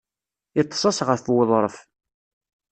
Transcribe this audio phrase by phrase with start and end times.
[0.61, 1.75] Iṭṭes-as ɣef wuḍṛef.